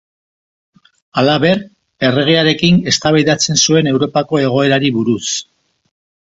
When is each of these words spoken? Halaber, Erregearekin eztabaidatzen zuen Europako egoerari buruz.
Halaber, 1.21 1.61
Erregearekin 2.09 2.81
eztabaidatzen 2.93 3.63
zuen 3.67 3.93
Europako 3.95 4.43
egoerari 4.49 4.95
buruz. 5.01 5.23